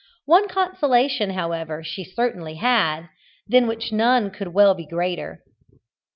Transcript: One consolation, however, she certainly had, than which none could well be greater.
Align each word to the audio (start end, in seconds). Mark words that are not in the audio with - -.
One 0.25 0.47
consolation, 0.47 1.29
however, 1.29 1.83
she 1.83 2.03
certainly 2.03 2.55
had, 2.55 3.07
than 3.47 3.67
which 3.67 3.91
none 3.91 4.31
could 4.31 4.47
well 4.47 4.73
be 4.73 4.87
greater. 4.87 5.43